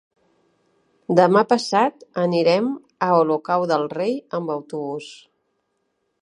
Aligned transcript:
Demà 1.19 1.43
passat 1.51 2.01
anirem 2.21 2.71
a 3.09 3.11
Olocau 3.19 3.67
del 3.73 3.87
Rei 3.93 4.17
amb 4.39 4.55
autobús. 4.55 5.13